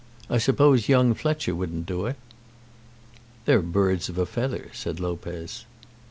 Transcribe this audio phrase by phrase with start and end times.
[0.31, 2.15] I suppose young Fletcher wouldn't do it?"
[3.45, 5.65] "They're birds of a feather," said Lopez.